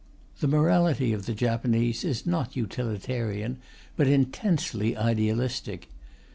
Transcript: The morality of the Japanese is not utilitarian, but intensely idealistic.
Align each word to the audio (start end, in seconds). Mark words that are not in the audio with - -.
The 0.39 0.47
morality 0.47 1.13
of 1.13 1.27
the 1.27 1.35
Japanese 1.35 2.03
is 2.03 2.25
not 2.25 2.55
utilitarian, 2.55 3.59
but 3.97 4.07
intensely 4.07 4.97
idealistic. 4.97 5.89